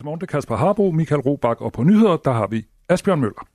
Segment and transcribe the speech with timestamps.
[0.00, 3.48] Godmorgen, det er Kasper Harbo, Michael Robach, og på nyheder, der har vi Asbjørn Møller.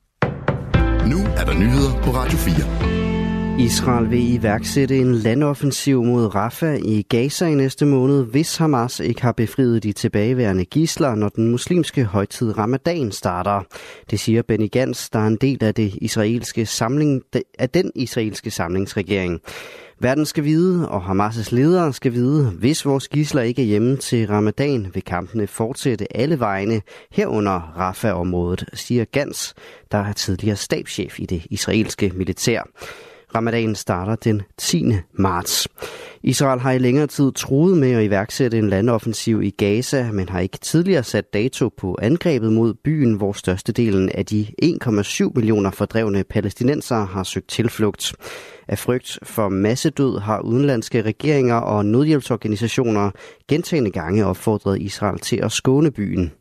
[1.08, 3.64] Nu er der nyheder på Radio 4.
[3.66, 9.22] Israel vil iværksætte en landoffensiv mod Rafah i Gaza i næste måned, hvis Hamas ikke
[9.22, 13.60] har befriet de tilbageværende gisler, når den muslimske højtid Ramadan starter.
[14.10, 17.22] Det siger Benny Gantz, der er en del af, det israelske samling,
[17.58, 19.40] af den israelske samlingsregering.
[20.00, 24.26] Verden skal vide, og Hamas' ledere skal vide, hvis vores gisler ikke er hjemme til
[24.26, 29.54] ramadan, vil kampene fortsætte alle vegne herunder Rafah-området, siger Gans,
[29.92, 32.62] der er tidligere stabschef i det israelske militær.
[33.34, 34.84] Ramadan starter den 10.
[35.12, 35.68] marts.
[36.26, 40.40] Israel har i længere tid truet med at iværksætte en landoffensiv i Gaza, men har
[40.40, 46.24] ikke tidligere sat dato på angrebet mod byen, hvor størstedelen af de 1,7 millioner fordrevne
[46.24, 48.14] palæstinensere har søgt tilflugt.
[48.68, 53.10] Af frygt for massedød har udenlandske regeringer og nødhjælpsorganisationer
[53.48, 56.32] gentagende gange opfordret Israel til at skåne byen.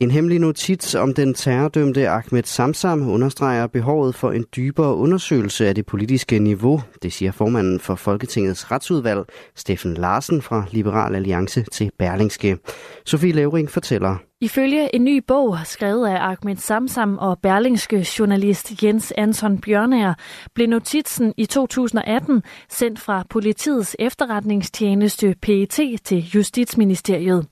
[0.00, 5.74] En hemmelig notits om den terrordømte Ahmed Samsam understreger behovet for en dybere undersøgelse af
[5.74, 9.24] det politiske niveau, det siger formanden for Folketingets retsudvalg,
[9.56, 12.58] Steffen Larsen fra Liberal Alliance til Berlingske.
[13.06, 14.16] Sofie Levering fortæller.
[14.40, 20.14] Ifølge en ny bog, skrevet af Ahmed Samsam og berlingske journalist Jens Anton Bjørnær,
[20.54, 27.46] blev notitsen i 2018 sendt fra politiets efterretningstjeneste PET til Justitsministeriet.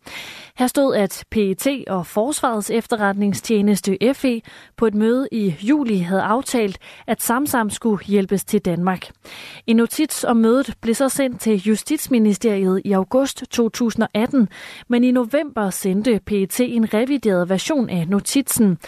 [0.59, 4.43] Her stod, at PET og Forsvarets efterretningstjeneste FE
[4.77, 9.11] på et møde i juli havde aftalt, at Samsam skulle hjælpes til Danmark.
[9.67, 14.49] En notits om mødet blev så sendt til Justitsministeriet i august 2018,
[14.89, 18.79] men i november sendte PET en revideret version af notitsen.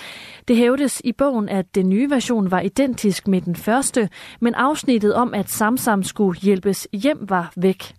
[0.49, 4.09] Det hævdes i bogen, at den nye version var identisk med den første,
[4.41, 7.95] men afsnittet om, at Samsam skulle hjælpes hjem, var væk.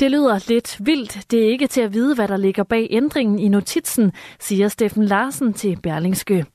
[0.00, 1.30] Det lyder lidt vildt.
[1.30, 5.04] Det er ikke til at vide, hvad der ligger bag ændringen i notitsen, siger Steffen
[5.04, 6.46] Larsen til Berlingske.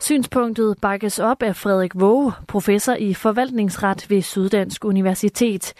[0.00, 5.74] Synspunktet bakkes op af Frederik Våge, professor i forvaltningsret ved Syddansk Universitet.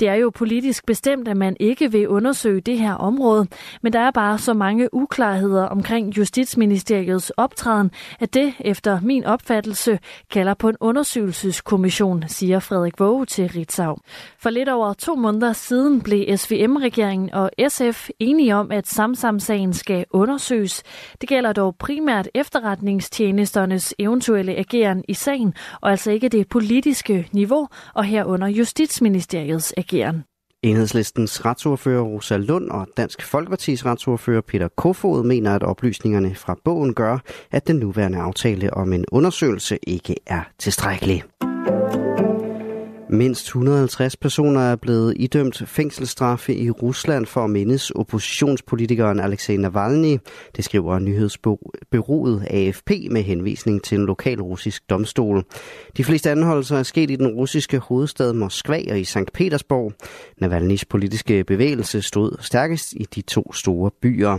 [0.00, 3.46] Det er jo politisk bestemt, at man ikke vil undersøge det her område,
[3.82, 9.98] men der er bare så mange uklarheder omkring Justitsministeriets optræden, at det efter min opfattelse
[10.30, 13.96] kalder på en undersøgelseskommission, siger Frederik Våge til Ritzau.
[14.38, 20.04] For lidt over to måneder siden blev SVM-regeringen og SF enige om, at Samsam-sagen skal
[20.10, 20.82] undersøges.
[21.20, 27.68] Det gælder dog primært efterretningstjenesternes eventuelle ageren i sagen, og altså ikke det politiske niveau,
[27.94, 30.24] og herunder Justitsministeriets ageren.
[30.62, 36.94] Enhedslistens retsordfører Rosa Lund og Dansk Folkepartis retsordfører Peter Kofod mener, at oplysningerne fra bogen
[36.94, 37.18] gør,
[37.50, 41.22] at den nuværende aftale om en undersøgelse ikke er tilstrækkelig.
[43.10, 50.18] Mindst 150 personer er blevet idømt fængselsstraffe i Rusland for at mindes oppositionspolitikeren Alexei Navalny.
[50.56, 55.44] Det skriver nyhedsbureauet AFP med henvisning til en lokal russisk domstol.
[55.96, 59.32] De fleste anholdelser er sket i den russiske hovedstad Moskva og i St.
[59.34, 59.92] Petersborg.
[60.38, 64.38] Navalnys politiske bevægelse stod stærkest i de to store byer.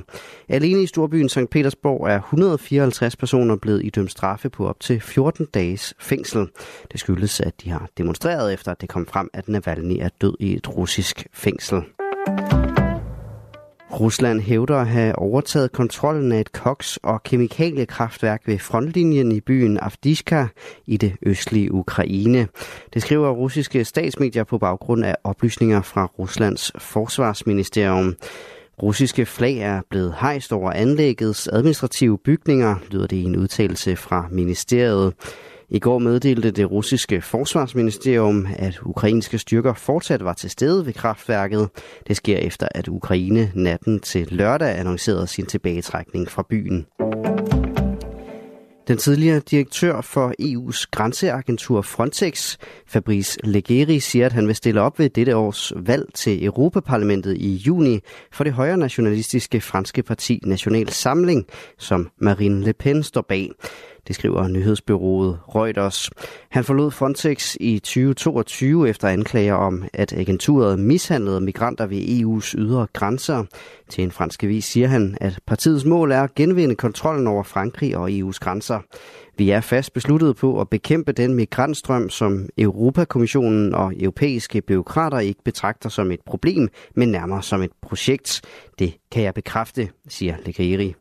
[0.50, 1.50] Alene i storbyen St.
[1.52, 6.48] Petersborg er 154 personer blevet idømt straffe på op til 14 dages fængsel.
[6.92, 10.34] Det skyldes, at de har demonstreret efter at det kom frem, at Navalny er død
[10.40, 11.82] i et russisk fængsel.
[14.00, 19.80] Rusland hævder at have overtaget kontrollen af et koks- og kemikaliekraftværk ved frontlinjen i byen
[19.82, 20.46] Avdishka
[20.86, 22.48] i det østlige Ukraine.
[22.94, 28.16] Det skriver russiske statsmedier på baggrund af oplysninger fra Ruslands forsvarsministerium.
[28.82, 34.28] Russiske flag er blevet hejst over anlæggets administrative bygninger, lyder det i en udtalelse fra
[34.32, 35.14] ministeriet.
[35.72, 41.70] I går meddelte det russiske forsvarsministerium, at ukrainske styrker fortsat var til stede ved kraftværket.
[42.08, 46.86] Det sker efter, at Ukraine natten til lørdag annoncerede sin tilbagetrækning fra byen.
[48.88, 55.00] Den tidligere direktør for EU's grænseagentur Frontex, Fabrice Leggeri, siger, at han vil stille op
[55.00, 58.00] ved dette års valg til Europaparlamentet i juni
[58.32, 61.46] for det højre nationalistiske franske parti National Samling,
[61.78, 63.50] som Marine Le Pen står bag.
[64.10, 66.10] Det skriver nyhedsbyrået Reuters.
[66.50, 72.88] Han forlod Frontex i 2022 efter anklager om, at agenturet mishandlede migranter ved EU's ydre
[72.94, 73.44] grænser.
[73.90, 77.98] Til en fransk avis siger han, at partiets mål er at genvinde kontrollen over Frankrig
[77.98, 78.80] og EU's grænser.
[79.38, 85.44] Vi er fast besluttet på at bekæmpe den migrantstrøm, som Europakommissionen og europæiske byråkrater ikke
[85.44, 88.42] betragter som et problem, men nærmere som et projekt.
[88.80, 90.96] Det kan jeg bekræfte, siger Legeri.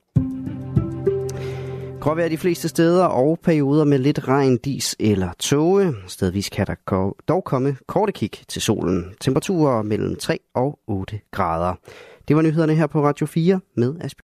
[2.00, 5.94] Gråvejr de fleste steder og perioder med lidt regn, dis eller tåge.
[6.06, 9.04] Stedvis kan der dog komme korte kig til solen.
[9.20, 11.74] Temperaturer mellem 3 og 8 grader.
[12.28, 14.24] Det var nyhederne her på Radio 4 med Asbjørn.